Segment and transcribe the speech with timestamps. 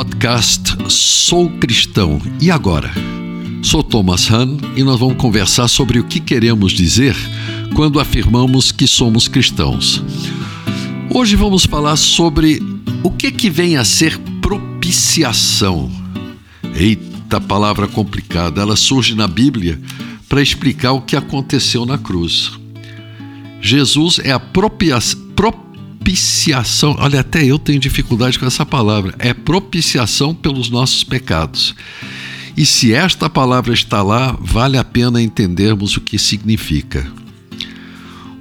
[0.00, 2.90] podcast Sou Cristão e agora?
[3.62, 7.14] Sou Thomas Hahn e nós vamos conversar sobre o que queremos dizer
[7.74, 10.02] quando afirmamos que somos cristãos.
[11.14, 12.62] Hoje vamos falar sobre
[13.02, 15.92] o que que vem a ser propiciação.
[16.74, 19.78] Eita, palavra complicada, ela surge na Bíblia
[20.30, 22.52] para explicar o que aconteceu na cruz.
[23.60, 25.28] Jesus é a propiciação
[26.00, 26.96] propiciação.
[26.98, 29.14] Olha, até eu tenho dificuldade com essa palavra.
[29.18, 31.74] É propiciação pelos nossos pecados.
[32.56, 37.06] E se esta palavra está lá, vale a pena entendermos o que significa.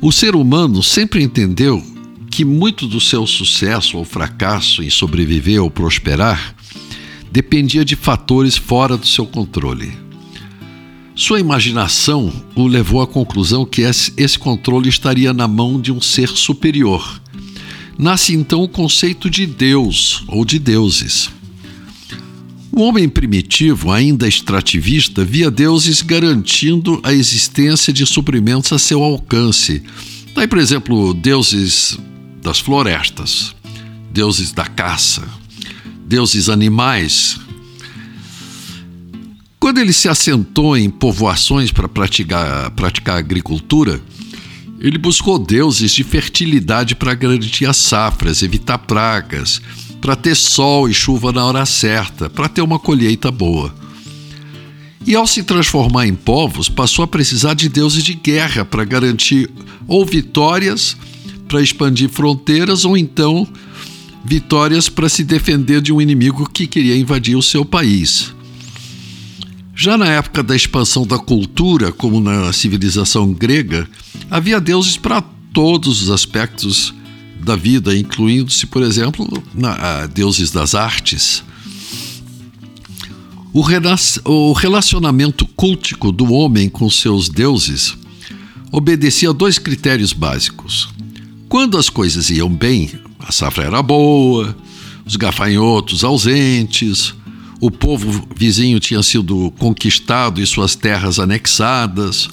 [0.00, 1.82] O ser humano sempre entendeu
[2.30, 6.54] que muito do seu sucesso ou fracasso em sobreviver ou prosperar
[7.32, 9.92] dependia de fatores fora do seu controle.
[11.14, 16.28] Sua imaginação o levou à conclusão que esse controle estaria na mão de um ser
[16.28, 17.20] superior,
[17.98, 21.30] nasce então o conceito de Deus ou de deuses.
[22.72, 29.82] O homem primitivo, ainda extrativista, via deuses garantindo a existência de suprimentos a seu alcance.
[30.34, 31.98] Daí, por exemplo, deuses
[32.42, 33.54] das florestas,
[34.12, 35.26] deuses da caça,
[36.06, 37.40] deuses animais.
[39.58, 44.02] Quando ele se assentou em povoações para praticar, praticar agricultura,
[44.78, 49.60] ele buscou deuses de fertilidade para garantir as safras, evitar pragas,
[50.00, 53.74] para ter sol e chuva na hora certa, para ter uma colheita boa.
[55.06, 59.48] E ao se transformar em povos, passou a precisar de deuses de guerra para garantir
[59.86, 60.96] ou vitórias
[61.48, 63.46] para expandir fronteiras ou então
[64.24, 68.34] vitórias para se defender de um inimigo que queria invadir o seu país.
[69.78, 73.86] Já na época da expansão da cultura, como na civilização grega,
[74.30, 75.20] havia deuses para
[75.52, 76.94] todos os aspectos
[77.44, 81.44] da vida, incluindo-se, por exemplo, na, deuses das artes.
[83.52, 83.62] O,
[84.24, 87.94] o relacionamento cultico do homem com seus deuses
[88.72, 90.88] obedecia a dois critérios básicos.
[91.50, 94.56] Quando as coisas iam bem, a safra era boa,
[95.04, 97.14] os gafanhotos ausentes,
[97.60, 102.28] o povo vizinho tinha sido conquistado e suas terras anexadas.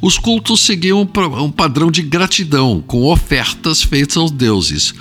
[0.00, 4.94] Os cultos seguiam um padrão de gratidão, com ofertas feitas aos deuses,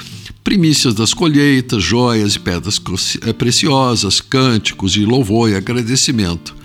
[0.44, 2.82] primícias das colheitas, joias e pedras
[3.22, 6.56] eh, preciosas, cânticos de louvor e agradecimento.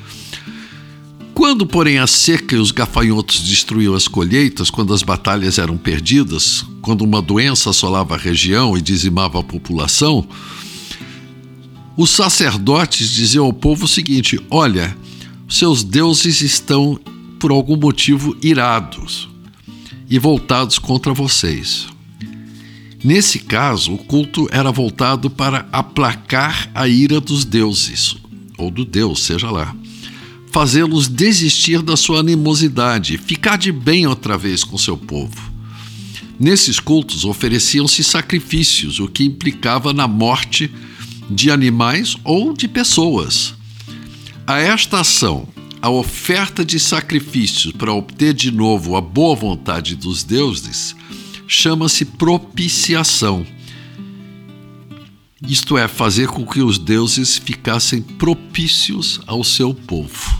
[1.34, 6.64] Quando, porém, a seca e os gafanhotos destruíam as colheitas, quando as batalhas eram perdidas,
[6.82, 10.26] quando uma doença assolava a região e dizimava a população,
[12.00, 14.96] os sacerdotes diziam ao povo o seguinte: Olha,
[15.46, 16.98] seus deuses estão,
[17.38, 19.28] por algum motivo, irados
[20.08, 21.88] e voltados contra vocês.
[23.04, 28.16] Nesse caso, o culto era voltado para aplacar a ira dos deuses,
[28.56, 29.76] ou do Deus, seja lá,
[30.50, 35.50] fazê-los desistir da sua animosidade, ficar de bem outra vez com seu povo.
[36.38, 40.70] Nesses cultos ofereciam-se sacrifícios, o que implicava na morte
[41.30, 43.54] de animais ou de pessoas.
[44.46, 45.46] A esta ação,
[45.80, 50.96] a oferta de sacrifícios para obter de novo a boa vontade dos deuses,
[51.46, 53.46] chama-se propiciação.
[55.46, 60.38] Isto é, fazer com que os deuses ficassem propícios ao seu povo.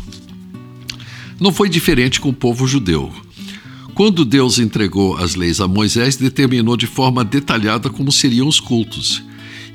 [1.41, 3.11] Não foi diferente com o povo judeu.
[3.95, 9.23] Quando Deus entregou as leis a Moisés, determinou de forma detalhada como seriam os cultos.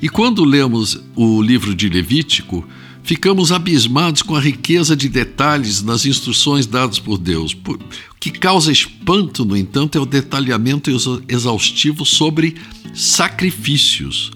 [0.00, 2.66] E quando lemos o livro de Levítico,
[3.02, 7.52] ficamos abismados com a riqueza de detalhes nas instruções dadas por Deus.
[7.52, 7.78] O
[8.18, 10.90] que causa espanto, no entanto, é o detalhamento
[11.28, 12.56] exaustivo sobre
[12.92, 14.32] sacrifícios.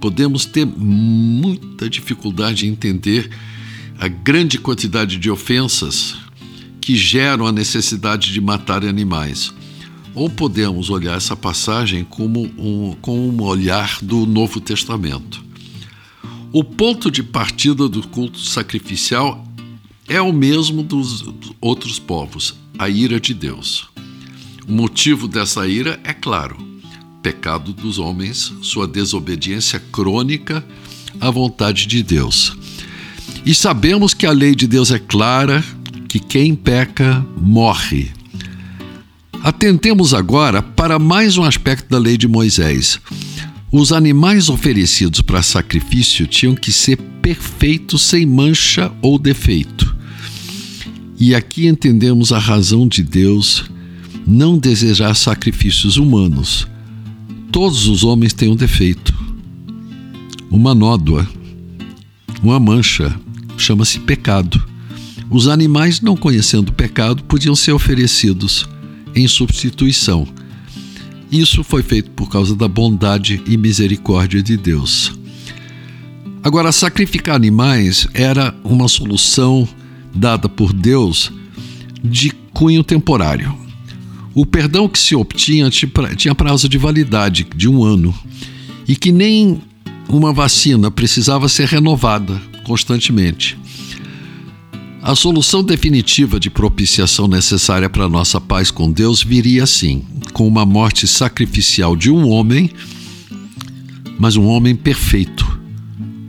[0.00, 3.28] Podemos ter muita dificuldade em entender
[3.98, 6.14] a grande quantidade de ofensas
[6.80, 9.52] que geram a necessidade de matar animais.
[10.14, 15.44] Ou podemos olhar essa passagem como um, com um olhar do Novo Testamento.
[16.52, 19.46] O ponto de partida do culto sacrificial
[20.08, 21.24] é o mesmo dos
[21.60, 23.88] outros povos, a ira de Deus.
[24.66, 26.56] O motivo dessa ira é claro:
[27.22, 30.64] pecado dos homens, sua desobediência crônica
[31.20, 32.56] à vontade de Deus.
[33.44, 35.62] E sabemos que a lei de Deus é clara,
[36.08, 38.10] que quem peca morre.
[39.42, 43.00] Atentemos agora para mais um aspecto da lei de Moisés.
[43.70, 49.96] Os animais oferecidos para sacrifício tinham que ser perfeitos, sem mancha ou defeito.
[51.18, 53.64] E aqui entendemos a razão de Deus
[54.26, 56.66] não desejar sacrifícios humanos.
[57.52, 59.14] Todos os homens têm um defeito,
[60.50, 61.26] uma nódoa,
[62.42, 63.18] uma mancha,
[63.56, 64.62] chama-se pecado.
[65.30, 68.68] Os animais, não conhecendo o pecado, podiam ser oferecidos
[69.18, 70.26] em substituição.
[71.30, 75.12] Isso foi feito por causa da bondade e misericórdia de Deus.
[76.42, 79.68] Agora, sacrificar animais era uma solução
[80.14, 81.32] dada por Deus
[82.02, 83.54] de cunho temporário.
[84.34, 88.14] O perdão que se obtinha tinha prazo de validade de um ano
[88.86, 89.60] e que nem
[90.08, 93.58] uma vacina precisava ser renovada constantemente.
[95.00, 100.02] A solução definitiva de propiciação necessária para nossa paz com Deus viria assim,
[100.32, 102.70] com uma morte sacrificial de um homem,
[104.18, 105.60] mas um homem perfeito,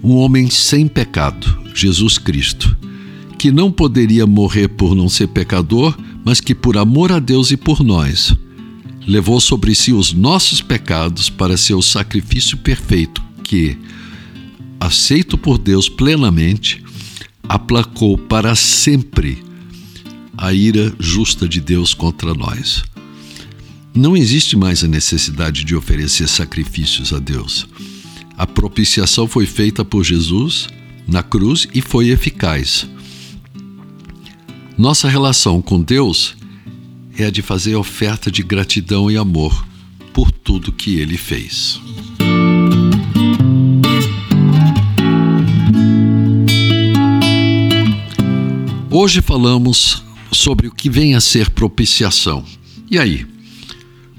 [0.03, 2.77] um homem sem pecado, Jesus Cristo,
[3.39, 7.57] que não poderia morrer por não ser pecador, mas que por amor a Deus e
[7.57, 8.35] por nós,
[9.07, 13.75] levou sobre si os nossos pecados para ser o sacrifício perfeito que,
[14.79, 16.83] aceito por Deus plenamente,
[17.49, 19.43] aplacou para sempre
[20.37, 22.83] a ira justa de Deus contra nós.
[23.93, 27.67] Não existe mais a necessidade de oferecer sacrifícios a Deus.
[28.37, 30.67] A propiciação foi feita por Jesus
[31.07, 32.87] na cruz e foi eficaz.
[34.77, 36.37] Nossa relação com Deus
[37.17, 39.65] é a de fazer oferta de gratidão e amor
[40.13, 41.81] por tudo que ele fez.
[48.91, 52.43] Hoje falamos sobre o que vem a ser propiciação.
[52.89, 53.23] E aí,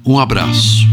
[0.06, 0.88] Um abraço.